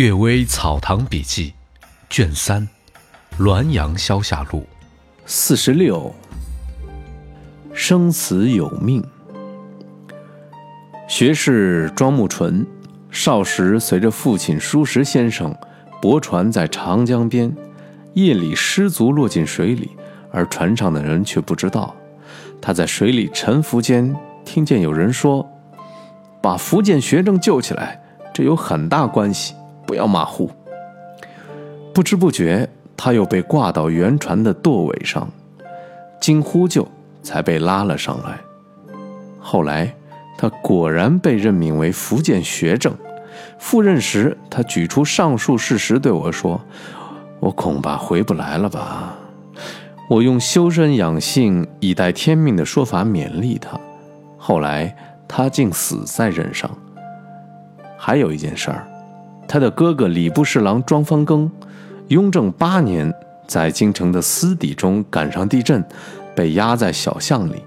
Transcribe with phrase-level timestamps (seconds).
[0.00, 1.52] 岳微草堂笔记，
[2.08, 2.66] 卷三，
[3.38, 4.60] 《滦阳消夏录》，
[5.26, 6.10] 四十六。
[7.74, 9.04] 生死有命。
[11.06, 12.66] 学士庄木纯
[13.10, 15.54] 少时随着父亲舒石先生
[16.00, 17.54] 泊船在长江边，
[18.14, 19.90] 夜里失足落进水里，
[20.32, 21.94] 而船上的人却不知道。
[22.58, 25.46] 他在水里沉浮间，听见有人说
[26.40, 28.00] ：“把福建学政救起来，
[28.32, 29.54] 这有很大关系。”
[29.90, 30.48] 不要马虎。
[31.92, 35.28] 不知不觉，他又被挂到原船的舵尾上，
[36.20, 36.86] 经呼救
[37.24, 38.38] 才被拉了上来。
[39.40, 39.92] 后来，
[40.38, 42.94] 他果然被任命为福建学政。
[43.58, 46.60] 赴任时，他举出上述事实对我说
[47.40, 49.18] ：“我恐怕回不来了吧？”
[50.08, 53.76] 我用修身养性、以待天命的说法勉励他。
[54.38, 56.70] 后来，他竟死在任上。
[57.98, 58.86] 还有一件事儿。
[59.52, 61.50] 他的哥哥礼部侍郎庄方庚，
[62.06, 63.12] 雍正八年
[63.48, 65.84] 在京城的私邸中赶上地震，
[66.36, 67.64] 被压在小巷里，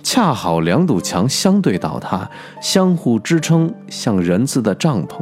[0.00, 2.30] 恰好两堵墙相对倒塌，
[2.62, 5.20] 相互支撑，像人字的帐篷。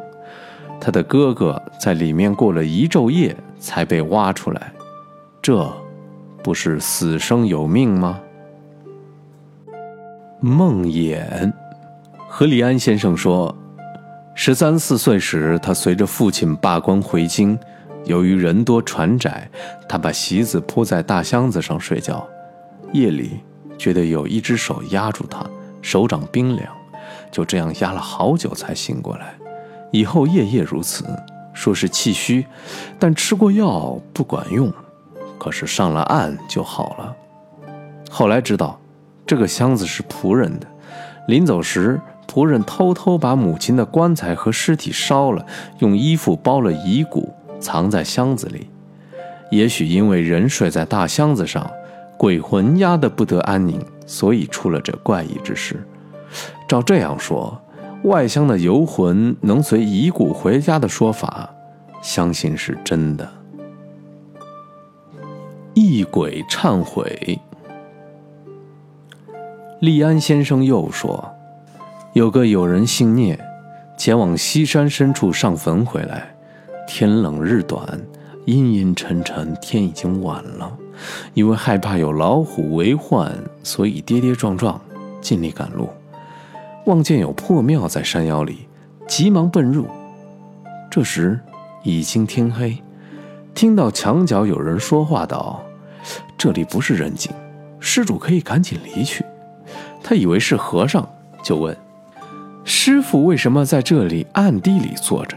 [0.79, 4.71] 他的哥哥在里面过了一昼夜才被挖出来，
[5.41, 5.67] 这
[6.45, 8.21] 不是死生有命吗？
[10.41, 11.51] 梦魇，
[12.29, 13.57] 何立安先生说。
[14.35, 17.59] 十三四岁时，他随着父亲罢官回京。
[18.05, 19.49] 由于人多船窄，
[19.89, 22.27] 他把席子铺在大箱子上睡觉。
[22.93, 23.41] 夜里
[23.79, 25.47] 觉得有一只手压住他，
[25.81, 26.69] 手掌冰凉，
[27.31, 29.35] 就这样压了好久才醒过来。
[29.93, 31.05] 以后夜夜如此，
[31.55, 32.45] 说是气虚，
[32.99, 34.73] 但吃过药不管用。
[35.39, 37.15] 可是上了岸就好了。
[38.11, 38.81] 后来知道，
[39.25, 40.67] 这个箱子是仆人的，
[41.29, 42.01] 临走时。
[42.33, 45.45] 仆人偷偷把母亲的棺材和尸体烧了，
[45.81, 48.69] 用衣服包了遗骨，藏在箱子里。
[49.51, 51.71] 也许因为人睡在大箱子上，
[52.17, 55.87] 鬼魂压得不得安宁，所以出了这怪异之事。
[56.67, 57.61] 照这样说，
[58.05, 61.51] 外乡的游魂能随遗骨回家的说法，
[62.01, 63.29] 相信是真的。
[65.75, 67.39] 异鬼忏悔，
[69.81, 71.31] 利安先生又说。
[72.13, 73.39] 有个友人姓聂，
[73.97, 76.35] 前往西山深处上坟回来，
[76.87, 77.99] 天冷日短，
[78.45, 80.77] 阴阴沉沉，天已经晚了。
[81.33, 84.79] 因为害怕有老虎为患，所以跌跌撞撞，
[85.23, 85.89] 尽力赶路。
[86.85, 88.69] 望见有破庙在山腰里，
[89.09, 89.87] 急忙奔入。
[90.91, 91.41] 这时
[91.83, 92.77] 已经天黑，
[93.55, 95.63] 听到墙角有人说话道
[96.37, 97.33] ：“这里不是人境，
[97.81, 99.25] 施主可以赶紧离去。”
[100.05, 101.09] 他以为是和尚，
[101.43, 101.75] 就问。
[102.75, 105.37] 师傅为什么在这里暗地里坐着？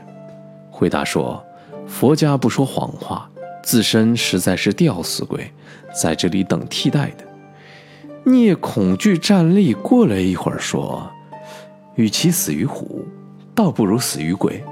[0.72, 1.46] 回答说
[1.86, 3.30] ：“佛家不说谎话，
[3.62, 5.52] 自身实在是吊死鬼，
[5.94, 7.26] 在这里等替代的。”
[8.24, 11.12] 聂恐惧站立，过了一会儿说
[11.96, 13.06] ：“与其死于虎，
[13.54, 14.64] 倒不如死于鬼。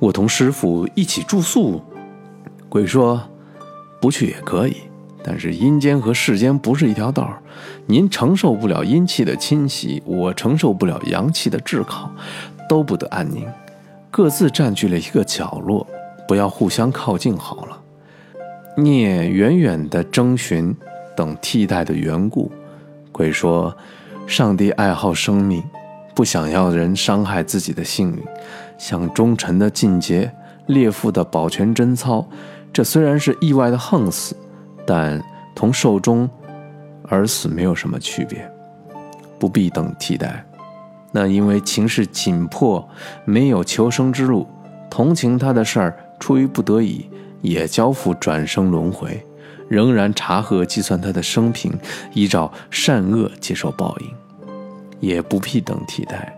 [0.00, 1.80] 我同师傅一起住宿。”
[2.68, 3.22] 鬼说
[4.02, 4.76] ：“不去也可以。”
[5.30, 7.30] 但是阴间和世间不是一条道
[7.84, 12.10] 您承受不了阴气的侵袭，我承受不了阳气的炙烤，
[12.66, 13.46] 都不得安宁，
[14.10, 15.86] 各自占据了一个角落，
[16.26, 17.78] 不要互相靠近好了。
[18.78, 20.74] 聂远远地征询
[21.14, 22.50] 等替代的缘故，
[23.12, 23.76] 鬼说：
[24.26, 25.62] 上帝爱好生命，
[26.14, 28.24] 不想要人伤害自己的性命，
[28.78, 30.32] 像忠臣的尽节，
[30.68, 32.26] 烈妇的保全贞操，
[32.72, 34.34] 这虽然是意外的横死。
[34.88, 35.22] 但
[35.54, 36.26] 同寿终
[37.02, 38.50] 而死没有什么区别，
[39.38, 40.42] 不必等替代。
[41.12, 42.88] 那因为情势紧迫，
[43.26, 44.48] 没有求生之路，
[44.88, 47.06] 同情他的事儿，出于不得已，
[47.42, 49.22] 也交付转生轮回，
[49.68, 51.78] 仍然查核计算他的生平，
[52.14, 54.10] 依照善恶接受报应，
[55.00, 56.34] 也不必等替代。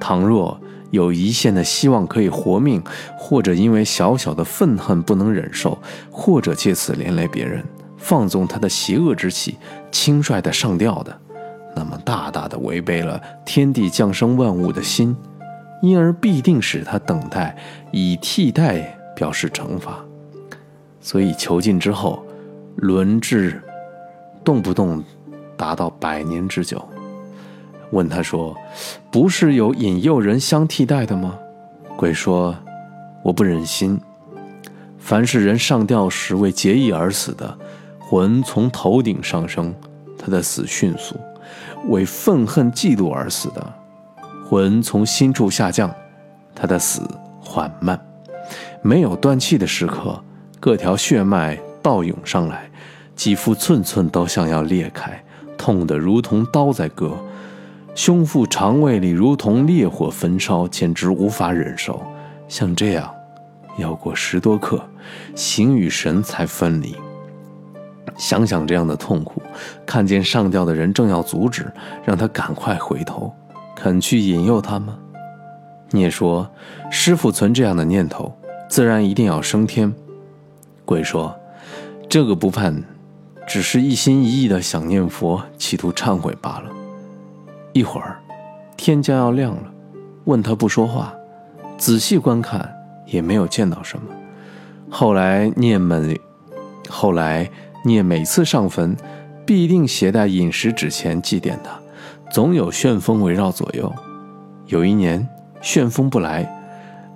[0.00, 2.82] 倘若有一线的希望可以活命，
[3.18, 5.78] 或者因为小小的愤恨不能忍受，
[6.10, 7.64] 或者借此连累别人，
[7.96, 9.56] 放纵他的邪恶之气，
[9.90, 11.20] 轻率的上吊的，
[11.76, 15.14] 那么大大的违背了天地降生万物的心，
[15.82, 17.56] 因而必定使他等待，
[17.92, 19.98] 以替代表示惩罚。
[21.00, 22.24] 所以囚禁之后，
[22.76, 23.62] 轮至
[24.42, 25.02] 动不动
[25.56, 26.82] 达到百年之久。
[27.90, 28.56] 问他说
[29.10, 31.38] ：“不是有引诱人相替代的吗？”
[31.96, 32.54] 鬼说
[33.24, 34.00] ：“我不忍心。
[34.98, 37.56] 凡是人上吊时为结义而死的，
[37.98, 39.74] 魂从头顶上升，
[40.18, 41.16] 他的死迅速；
[41.88, 43.72] 为愤恨嫉妒而死的，
[44.46, 45.90] 魂从心处下降，
[46.54, 47.00] 他的死
[47.40, 47.96] 缓慢；
[48.82, 50.22] 没有断气的时刻，
[50.60, 52.70] 各条血脉倒涌上来，
[53.16, 55.24] 肌肤寸寸都像要裂开，
[55.56, 57.16] 痛得如同刀在割，
[57.98, 62.00] 胸腹肠胃里如同烈火焚烧，简直无法忍受。
[62.46, 63.12] 像这样，
[63.76, 64.80] 要过十多刻，
[65.34, 66.94] 形与神才分离。
[68.16, 69.42] 想想这样的痛苦，
[69.84, 71.72] 看见上吊的人正要阻止，
[72.04, 73.34] 让他赶快回头，
[73.74, 74.96] 肯去引诱他吗？
[75.90, 76.48] 聂说
[76.92, 78.32] ：“师傅存这样的念头，
[78.68, 79.92] 自然一定要升天。”
[80.86, 81.34] 鬼说
[82.08, 82.80] ：“这个不判，
[83.44, 86.70] 只是一心一意的想念佛，企图忏悔罢了。”
[87.78, 88.20] 一会儿，
[88.76, 89.62] 天将要亮了，
[90.24, 91.14] 问他不说话，
[91.76, 92.68] 仔细观看
[93.06, 94.06] 也没有见到什么。
[94.90, 96.20] 后来聂每，
[96.88, 97.48] 后来
[97.84, 98.96] 聂每次上坟，
[99.46, 101.78] 必定携带饮食纸钱祭奠他，
[102.32, 103.92] 总有旋风围绕左右。
[104.66, 105.28] 有一年。
[105.60, 106.48] 旋风不来，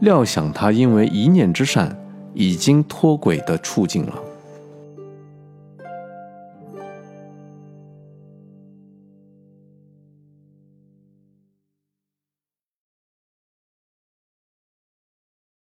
[0.01, 1.97] 料想他因为一念之善，
[2.35, 4.15] 已经脱轨的处境了。